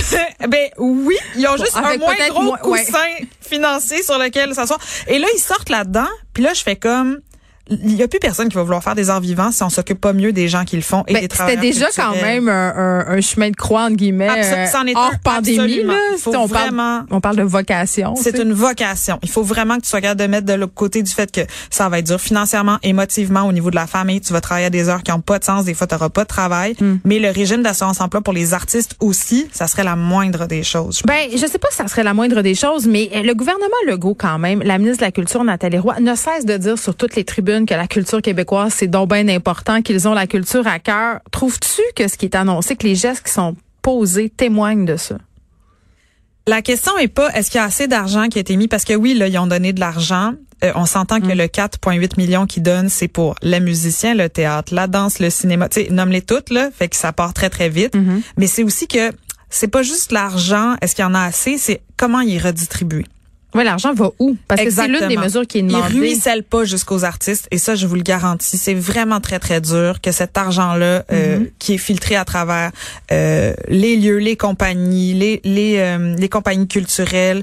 ben 0.48 0.68
oui, 0.78 1.16
ils 1.36 1.46
ont 1.48 1.56
juste 1.56 1.76
un 1.76 1.96
moins 1.98 2.14
gros 2.30 2.56
coussin 2.62 2.98
financier 3.40 4.02
sur 4.02 4.18
lequel 4.18 4.54
s'asseoir. 4.54 4.78
Et 5.08 5.18
là, 5.18 5.26
ils 5.34 5.40
sortent 5.40 5.68
là-dedans. 5.68 6.08
Puis 6.32 6.42
là, 6.42 6.54
je 6.54 6.62
fais 6.62 6.76
comme 6.76 7.20
il 7.70 7.94
y 7.94 8.02
a 8.02 8.08
plus 8.08 8.18
personne 8.18 8.48
qui 8.48 8.56
va 8.56 8.62
vouloir 8.62 8.82
faire 8.82 8.94
des 8.94 9.08
arts 9.08 9.20
vivants 9.20 9.52
si 9.52 9.62
on 9.62 9.70
s'occupe 9.70 10.00
pas 10.00 10.12
mieux 10.12 10.32
des 10.32 10.48
gens 10.48 10.64
qui 10.64 10.76
le 10.76 10.82
font 10.82 11.04
et 11.06 11.14
ben, 11.14 11.20
des 11.20 11.28
C'était 11.34 11.56
déjà 11.56 11.86
quand 11.94 12.12
même 12.20 12.48
un, 12.48 13.04
un, 13.08 13.20
chemin 13.20 13.50
de 13.50 13.56
croix 13.56 13.84
entre 13.84 13.96
guillemets 13.96 14.28
euh, 14.28 14.66
hors 14.94 15.12
pandémie 15.22 15.82
là. 15.84 15.94
on 16.26 16.48
parle, 16.48 17.06
on 17.10 17.20
parle 17.20 17.36
de 17.36 17.42
vocation. 17.42 18.14
C'est 18.16 18.38
une 18.38 18.52
vocation. 18.52 19.18
Il 19.22 19.28
faut 19.28 19.42
vraiment 19.42 19.76
que 19.76 19.82
tu 19.82 19.88
sois 19.88 20.00
capable 20.00 20.20
de 20.20 20.26
mettre 20.26 20.46
de 20.46 20.54
l'autre 20.54 20.74
côté 20.74 21.02
du 21.02 21.10
fait 21.10 21.30
que 21.30 21.42
ça 21.70 21.88
va 21.88 22.00
être 22.00 22.06
dur 22.06 22.20
financièrement, 22.20 22.78
émotivement 22.82 23.42
au 23.42 23.52
niveau 23.52 23.70
de 23.70 23.76
la 23.76 23.86
famille. 23.86 24.20
Tu 24.20 24.32
vas 24.32 24.40
travailler 24.40 24.66
à 24.66 24.70
des 24.70 24.88
heures 24.88 25.02
qui 25.02 25.12
ont 25.12 25.20
pas 25.20 25.38
de 25.38 25.44
sens. 25.44 25.64
Des 25.64 25.74
fois, 25.74 25.86
tu 25.86 25.94
n'auras 25.94 26.08
pas 26.08 26.24
de 26.24 26.28
travail. 26.28 26.74
Hmm. 26.80 26.96
Mais 27.04 27.18
le 27.18 27.30
régime 27.30 27.62
d'assurance 27.62 28.00
emploi 28.00 28.20
pour 28.22 28.32
les 28.32 28.54
artistes 28.54 28.96
aussi, 29.00 29.46
ça 29.52 29.66
serait 29.66 29.84
la 29.84 29.96
moindre 29.96 30.46
des 30.46 30.62
choses. 30.62 31.02
Ben, 31.06 31.28
je 31.32 31.46
sais 31.46 31.58
pas 31.58 31.68
si 31.70 31.76
ça 31.76 31.86
serait 31.86 32.04
la 32.04 32.14
moindre 32.14 32.42
des 32.42 32.54
choses, 32.54 32.86
mais 32.86 33.10
le 33.22 33.34
gouvernement 33.34 33.68
Legault 33.86 34.14
quand 34.14 34.38
même, 34.38 34.62
la 34.62 34.78
ministre 34.78 35.00
de 35.00 35.06
la 35.06 35.12
Culture 35.12 35.44
Nathalie 35.44 35.78
Roy, 35.78 36.00
ne 36.00 36.14
cesse 36.14 36.44
de 36.44 36.56
dire 36.56 36.78
sur 36.78 36.94
toutes 36.94 37.14
les 37.14 37.24
tribunes 37.24 37.51
que 37.60 37.74
la 37.74 37.86
culture 37.86 38.22
québécoise, 38.22 38.74
c'est 38.74 38.86
donc 38.86 39.10
bien 39.10 39.28
important, 39.28 39.82
qu'ils 39.82 40.08
ont 40.08 40.14
la 40.14 40.26
culture 40.26 40.66
à 40.66 40.78
cœur. 40.78 41.20
Trouves-tu 41.30 41.82
que 41.94 42.08
ce 42.08 42.16
qui 42.16 42.26
est 42.26 42.36
annoncé, 42.36 42.76
que 42.76 42.86
les 42.86 42.94
gestes 42.94 43.24
qui 43.26 43.32
sont 43.32 43.56
posés 43.82 44.30
témoignent 44.30 44.84
de 44.84 44.96
ça? 44.96 45.18
La 46.46 46.60
question 46.62 46.96
est 46.98 47.08
pas 47.08 47.30
est-ce 47.30 47.50
qu'il 47.50 47.58
y 47.58 47.62
a 47.62 47.66
assez 47.66 47.86
d'argent 47.86 48.28
qui 48.28 48.38
a 48.38 48.40
été 48.40 48.56
mis? 48.56 48.66
Parce 48.66 48.84
que 48.84 48.94
oui 48.94 49.14
là 49.14 49.28
ils 49.28 49.38
ont 49.38 49.46
donné 49.46 49.72
de 49.72 49.80
l'argent. 49.80 50.34
Euh, 50.64 50.72
on 50.74 50.86
s'entend 50.86 51.20
que 51.20 51.26
mm. 51.26 51.38
le 51.38 51.44
4,8 51.44 52.16
millions 52.16 52.46
qu'ils 52.46 52.64
donnent 52.64 52.88
c'est 52.88 53.08
pour 53.08 53.36
les 53.42 53.60
musiciens, 53.60 54.14
le 54.14 54.28
théâtre, 54.28 54.74
la 54.74 54.88
danse, 54.88 55.20
le 55.20 55.30
cinéma. 55.30 55.68
Tu 55.68 55.84
sais 55.84 55.90
nomme-les 55.90 56.22
toutes 56.22 56.50
là, 56.50 56.70
fait 56.76 56.88
que 56.88 56.96
ça 56.96 57.12
part 57.12 57.32
très 57.32 57.48
très 57.48 57.68
vite. 57.68 57.94
Mm-hmm. 57.94 58.22
Mais 58.38 58.46
c'est 58.48 58.64
aussi 58.64 58.88
que 58.88 59.12
c'est 59.50 59.68
pas 59.68 59.82
juste 59.82 60.10
l'argent, 60.12 60.74
est-ce 60.80 60.96
qu'il 60.96 61.04
y 61.04 61.06
en 61.06 61.14
a 61.14 61.22
assez, 61.22 61.58
c'est 61.58 61.82
comment 61.96 62.20
il 62.20 62.34
est 62.34 62.38
redistribué. 62.38 63.04
Oui, 63.54 63.64
l'argent 63.64 63.92
va 63.92 64.10
où? 64.18 64.36
Parce 64.48 64.62
que 64.62 64.70
c'est 64.70 64.88
l'une 64.88 65.08
des 65.08 65.16
mesures 65.16 65.46
qui 65.46 65.58
est 65.58 65.62
demandée. 65.62 65.94
Il 65.94 66.00
ruisselle 66.00 66.42
pas 66.42 66.64
jusqu'aux 66.64 67.04
artistes 67.04 67.48
et 67.50 67.58
ça, 67.58 67.74
je 67.74 67.86
vous 67.86 67.96
le 67.96 68.02
garantis, 68.02 68.56
c'est 68.56 68.74
vraiment 68.74 69.20
très, 69.20 69.38
très 69.38 69.60
dur 69.60 70.00
que 70.00 70.10
cet 70.12 70.38
argent-là 70.38 71.04
euh, 71.12 71.38
mm-hmm. 71.38 71.50
qui 71.58 71.74
est 71.74 71.78
filtré 71.78 72.16
à 72.16 72.24
travers 72.24 72.70
euh, 73.10 73.52
les 73.68 73.96
lieux, 73.96 74.18
les 74.18 74.36
compagnies, 74.36 75.12
les, 75.14 75.40
les, 75.44 75.76
euh, 75.78 76.14
les 76.16 76.28
compagnies 76.28 76.68
culturelles, 76.68 77.42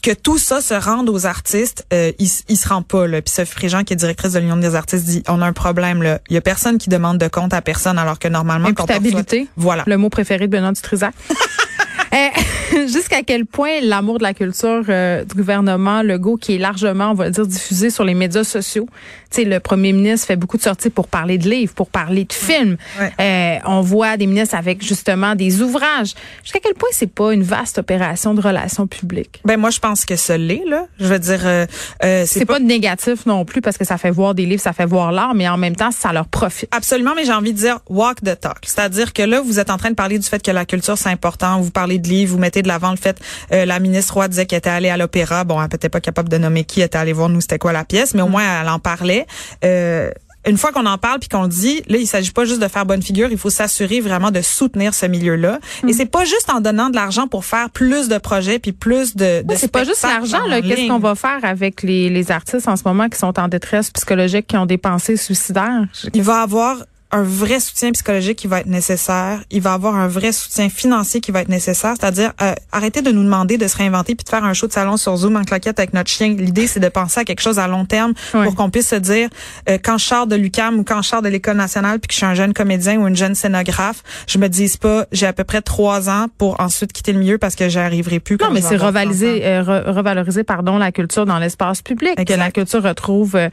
que 0.00 0.12
tout 0.12 0.38
ça 0.38 0.60
se 0.60 0.74
rende 0.74 1.08
aux 1.10 1.26
artistes, 1.26 1.84
euh, 1.92 2.12
il, 2.18 2.28
il 2.48 2.56
se 2.56 2.68
rend 2.68 2.82
pas. 2.82 3.06
Là. 3.06 3.20
Puis 3.20 3.34
Sophie 3.34 3.52
Fréjean, 3.52 3.82
qui 3.84 3.92
est 3.92 3.96
directrice 3.96 4.32
de 4.32 4.38
l'Union 4.38 4.56
des 4.56 4.74
artistes, 4.74 5.04
dit 5.04 5.22
on 5.28 5.42
a 5.42 5.46
un 5.46 5.52
problème. 5.52 6.02
Là. 6.02 6.20
Il 6.30 6.34
y 6.34 6.36
a 6.36 6.40
personne 6.40 6.78
qui 6.78 6.88
demande 6.88 7.18
de 7.18 7.28
compte 7.28 7.52
à 7.52 7.62
personne, 7.62 7.98
alors 7.98 8.18
que 8.18 8.28
normalement, 8.28 8.68
quand 8.72 8.84
on 8.90 8.98
reçoit- 9.00 9.46
voilà. 9.56 9.82
Le 9.86 9.96
mot 9.96 10.08
préféré 10.08 10.46
de 10.46 10.52
Benoît 10.52 10.72
Dutrisac. 10.72 11.14
Euh, 12.14 12.28
Jusqu'à 12.86 13.22
quel 13.22 13.46
point 13.46 13.80
l'amour 13.82 14.18
de 14.18 14.22
la 14.22 14.34
culture 14.34 14.84
euh, 14.88 15.24
du 15.24 15.34
gouvernement 15.34 16.02
Legault, 16.02 16.36
qui 16.36 16.54
est 16.54 16.58
largement, 16.58 17.10
on 17.10 17.14
va 17.14 17.30
dire, 17.30 17.46
diffusé 17.46 17.90
sur 17.90 18.04
les 18.04 18.14
médias 18.14 18.44
sociaux. 18.44 18.86
Tu 19.30 19.42
sais, 19.42 19.44
le 19.44 19.60
premier 19.60 19.92
ministre 19.92 20.26
fait 20.26 20.36
beaucoup 20.36 20.56
de 20.56 20.62
sorties 20.62 20.88
pour 20.88 21.06
parler 21.06 21.36
de 21.36 21.48
livres, 21.48 21.74
pour 21.74 21.88
parler 21.90 22.24
de 22.24 22.32
films. 22.32 22.76
Ouais. 22.98 23.12
Euh, 23.20 23.58
on 23.66 23.82
voit 23.82 24.16
des 24.16 24.26
ministres 24.26 24.54
avec 24.54 24.82
justement 24.82 25.34
des 25.34 25.60
ouvrages. 25.60 26.14
Jusqu'à 26.42 26.60
quel 26.60 26.74
point 26.74 26.88
c'est 26.92 27.12
pas 27.12 27.32
une 27.32 27.42
vaste 27.42 27.78
opération 27.78 28.32
de 28.32 28.40
relations 28.40 28.86
publiques? 28.86 29.40
Ben 29.44 29.58
moi, 29.58 29.68
je 29.68 29.80
pense 29.80 30.06
que 30.06 30.16
ce 30.16 30.32
l'est. 30.32 30.64
Là. 30.66 30.86
Je 30.98 31.06
veux 31.06 31.18
dire, 31.18 31.40
euh, 31.44 31.66
euh, 32.04 32.24
C'est 32.26 32.46
pas, 32.46 32.58
de 32.58 32.64
négatif 32.64 33.26
non 33.26 33.44
plus 33.44 33.60
parce 33.60 33.76
que 33.76 33.84
ça 33.84 33.98
fait 33.98 34.10
voir 34.10 34.34
des 34.34 34.46
livres, 34.46 34.62
ça 34.62 34.72
fait 34.72 34.86
voir 34.86 35.12
l'art, 35.12 35.34
mais 35.34 35.48
en 35.48 35.58
même 35.58 35.76
temps, 35.76 35.90
ça 35.90 36.12
leur 36.12 36.26
profite. 36.26 36.74
Absolument, 36.74 37.12
mais 37.14 37.24
j'ai 37.24 37.32
envie 37.32 37.52
de 37.52 37.58
dire 37.58 37.80
walk 37.88 38.22
the 38.22 38.38
talk. 38.40 38.58
C'est-à-dire 38.62 39.12
que 39.12 39.22
là, 39.22 39.42
vous 39.42 39.58
êtes 39.58 39.70
en 39.70 39.76
train 39.76 39.90
de 39.90 39.94
parler 39.94 40.18
du 40.18 40.26
fait 40.26 40.42
que 40.42 40.50
la 40.50 40.64
culture, 40.64 40.96
c'est 40.96 41.10
important. 41.10 41.60
Vous 41.60 41.70
parlez 41.70 41.97
de 41.98 42.08
livres, 42.08 42.32
vous 42.32 42.38
mettez 42.38 42.62
de 42.62 42.68
l'avant 42.68 42.90
le 42.90 42.96
fait, 42.96 43.20
euh, 43.52 43.64
la 43.64 43.80
ministre 43.80 44.14
Roy 44.14 44.28
disait 44.28 44.46
qu'elle 44.46 44.58
était 44.58 44.70
allée 44.70 44.90
à 44.90 44.96
l'opéra. 44.96 45.44
Bon, 45.44 45.60
elle 45.60 45.68
n'était 45.70 45.88
pas 45.88 46.00
capable 46.00 46.28
de 46.28 46.38
nommer 46.38 46.64
qui 46.64 46.80
était 46.80 46.98
allée 46.98 47.12
voir 47.12 47.28
nous, 47.28 47.40
c'était 47.40 47.58
quoi 47.58 47.72
la 47.72 47.84
pièce, 47.84 48.14
mais 48.14 48.22
au 48.22 48.28
moins, 48.28 48.44
elle 48.60 48.68
en 48.68 48.78
parlait. 48.78 49.26
Euh, 49.64 50.10
une 50.46 50.56
fois 50.56 50.72
qu'on 50.72 50.86
en 50.86 50.98
parle 50.98 51.18
puis 51.18 51.28
qu'on 51.28 51.42
le 51.42 51.48
dit, 51.48 51.82
là, 51.88 51.98
il 51.98 52.06
s'agit 52.06 52.30
pas 52.30 52.44
juste 52.44 52.62
de 52.62 52.68
faire 52.68 52.86
bonne 52.86 53.02
figure, 53.02 53.28
il 53.30 53.36
faut 53.36 53.50
s'assurer 53.50 54.00
vraiment 54.00 54.30
de 54.30 54.40
soutenir 54.40 54.94
ce 54.94 55.04
milieu-là. 55.04 55.58
Et 55.86 55.92
c'est 55.92 56.06
pas 56.06 56.24
juste 56.24 56.48
en 56.48 56.60
donnant 56.60 56.88
de 56.88 56.94
l'argent 56.94 57.26
pour 57.26 57.44
faire 57.44 57.70
plus 57.70 58.08
de 58.08 58.16
projets 58.18 58.58
puis 58.58 58.72
plus 58.72 59.14
de, 59.14 59.42
de 59.42 59.54
c'est 59.56 59.70
pas 59.70 59.84
juste 59.84 60.02
l'argent, 60.04 60.46
là. 60.46 60.62
Qu'est-ce 60.62 60.88
qu'on 60.88 61.00
va 61.00 61.14
faire 61.14 61.40
avec 61.42 61.82
les, 61.82 62.08
les 62.08 62.30
artistes 62.30 62.68
en 62.68 62.76
ce 62.76 62.84
moment 62.86 63.08
qui 63.08 63.18
sont 63.18 63.38
en 63.38 63.48
détresse 63.48 63.90
psychologique, 63.90 64.46
qui 64.46 64.56
ont 64.56 64.66
des 64.66 64.78
pensées 64.78 65.16
suicidaires? 65.16 65.86
Il 66.14 66.22
va 66.22 66.40
avoir 66.40 66.78
un 67.10 67.22
vrai 67.22 67.58
soutien 67.60 67.90
psychologique 67.92 68.36
qui 68.38 68.46
va 68.46 68.60
être 68.60 68.66
nécessaire. 68.66 69.40
Il 69.50 69.62
va 69.62 69.72
avoir 69.72 69.96
un 69.96 70.08
vrai 70.08 70.32
soutien 70.32 70.68
financier 70.68 71.20
qui 71.20 71.30
va 71.30 71.40
être 71.40 71.48
nécessaire. 71.48 71.94
C'est-à-dire, 71.98 72.32
euh, 72.42 72.52
arrêtez 72.70 73.00
de 73.00 73.10
nous 73.10 73.24
demander 73.24 73.56
de 73.56 73.66
se 73.66 73.76
réinventer 73.78 74.14
puis 74.14 74.24
de 74.24 74.28
faire 74.28 74.44
un 74.44 74.52
show 74.52 74.66
de 74.66 74.72
salon 74.72 74.96
sur 74.98 75.16
Zoom 75.16 75.36
en 75.36 75.44
claquette 75.44 75.78
avec 75.78 75.94
notre 75.94 76.10
chien. 76.10 76.28
L'idée, 76.38 76.66
c'est 76.66 76.80
de 76.80 76.88
penser 76.88 77.20
à 77.20 77.24
quelque 77.24 77.40
chose 77.40 77.58
à 77.58 77.66
long 77.66 77.86
terme 77.86 78.12
pour 78.32 78.54
qu'on 78.54 78.68
puisse 78.68 78.88
se 78.88 78.96
dire, 78.96 79.28
euh, 79.70 79.78
quand 79.82 79.96
je 79.96 80.04
sors 80.04 80.26
de 80.26 80.36
l'UCAM 80.36 80.78
ou 80.78 80.84
quand 80.84 81.00
je 81.00 81.08
sors 81.08 81.22
de 81.22 81.28
l'École 81.28 81.56
nationale 81.56 81.98
puis 81.98 82.08
que 82.08 82.12
je 82.12 82.18
suis 82.18 82.26
un 82.26 82.34
jeune 82.34 82.52
comédien 82.52 82.98
ou 83.00 83.06
une 83.08 83.16
jeune 83.16 83.34
scénographe, 83.34 84.02
je 84.26 84.36
me 84.38 84.48
dise 84.48 84.76
pas, 84.76 85.06
j'ai 85.10 85.26
à 85.26 85.32
peu 85.32 85.44
près 85.44 85.62
trois 85.62 86.10
ans 86.10 86.26
pour 86.36 86.60
ensuite 86.60 86.92
quitter 86.92 87.12
le 87.14 87.20
milieu 87.20 87.38
parce 87.38 87.54
que 87.54 87.68
j'y 87.70 87.78
arriverai 87.78 88.20
plus. 88.20 88.36
Non, 88.40 88.50
mais 88.52 88.60
c'est 88.60 88.74
avoir 88.74 88.92
30 88.92 88.96
ans. 88.96 88.98
revaloriser, 88.98 89.46
euh, 89.46 89.62
re- 89.62 89.90
revaloriser, 89.92 90.44
pardon, 90.44 90.76
la 90.76 90.92
culture 90.92 91.24
dans 91.24 91.38
l'espace 91.38 91.80
public. 91.80 92.10
Exact. 92.18 92.34
Que 92.34 92.38
la 92.38 92.50
culture 92.50 92.82
retrouve 92.82 93.34
euh, 93.36 93.48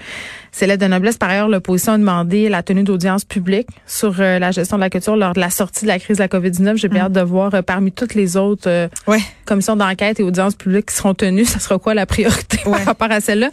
ses 0.51 0.67
lettres 0.67 0.83
de 0.83 0.89
noblesse. 0.89 1.17
Par 1.17 1.29
ailleurs, 1.29 1.47
l'opposition 1.47 1.93
a 1.93 1.97
demandé 1.97 2.49
la 2.49 2.61
tenue 2.61 2.83
d'audience 2.83 3.23
publique 3.23 3.44
sur 3.85 4.15
euh, 4.19 4.39
la 4.39 4.51
gestion 4.51 4.77
de 4.77 4.81
la 4.81 4.89
culture 4.89 5.15
lors 5.15 5.33
de 5.33 5.39
la 5.39 5.49
sortie 5.49 5.83
de 5.85 5.87
la 5.89 5.99
crise 5.99 6.17
de 6.17 6.23
la 6.23 6.27
COVID-19. 6.27 6.77
J'ai 6.77 6.87
bien 6.87 7.05
hâte 7.05 7.11
de 7.13 7.21
voir 7.21 7.53
euh, 7.53 7.61
parmi 7.61 7.91
toutes 7.91 8.13
les 8.15 8.37
autres 8.37 8.67
euh, 8.69 8.87
Ouais. 9.07 9.19
commissions 9.45 9.75
d'enquête 9.75 10.19
et 10.19 10.23
audiences 10.23 10.55
publiques 10.55 10.87
qui 10.87 10.95
seront 10.95 11.13
tenues, 11.13 11.45
ça 11.45 11.59
sera 11.59 11.77
quoi 11.79 11.93
la 11.93 12.05
priorité 12.05 12.59
Ouais. 12.65 12.71
par 12.77 12.85
rapport 12.85 13.11
à 13.11 13.21
celle-là? 13.21 13.49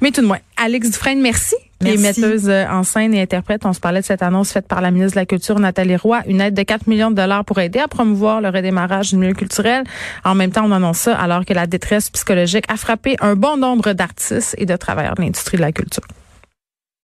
Mais 0.00 0.10
tout 0.10 0.20
de 0.22 0.26
moins, 0.26 0.38
Alex 0.56 0.90
Dufresne, 0.90 1.20
merci. 1.20 1.54
Qui 1.78 1.90
est 1.90 1.98
Merci. 1.98 2.22
metteuse 2.22 2.48
euh, 2.48 2.64
en 2.70 2.84
scène 2.84 3.12
et 3.12 3.20
interprète. 3.20 3.66
On 3.66 3.74
se 3.74 3.80
parlait 3.80 4.00
de 4.00 4.04
cette 4.06 4.22
annonce 4.22 4.50
faite 4.50 4.66
par 4.66 4.80
la 4.80 4.90
ministre 4.90 5.16
de 5.16 5.20
la 5.20 5.26
Culture, 5.26 5.60
Nathalie 5.60 5.96
Roy, 5.96 6.22
une 6.26 6.40
aide 6.40 6.54
de 6.54 6.62
4 6.62 6.86
millions 6.86 7.10
de 7.10 7.16
dollars 7.16 7.44
pour 7.44 7.58
aider 7.60 7.78
à 7.78 7.86
promouvoir 7.86 8.40
le 8.40 8.48
redémarrage 8.48 9.10
du 9.10 9.18
milieu 9.18 9.34
culturel. 9.34 9.84
En 10.24 10.34
même 10.34 10.50
temps, 10.50 10.64
on 10.64 10.72
annonce 10.72 10.96
ça 11.00 11.14
alors 11.14 11.44
que 11.44 11.52
la 11.52 11.66
détresse 11.66 12.08
psychologique 12.08 12.64
a 12.72 12.78
frappé 12.78 13.16
un 13.20 13.34
bon 13.36 13.58
nombre 13.58 13.92
d'artistes 13.92 14.54
et 14.56 14.64
de 14.64 14.74
travailleurs 14.74 15.16
de 15.16 15.20
l'industrie 15.22 15.58
de 15.58 15.62
la 15.62 15.72
culture. 15.72 16.02